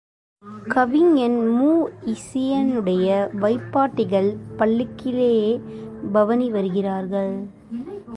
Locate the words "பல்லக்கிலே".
4.57-5.61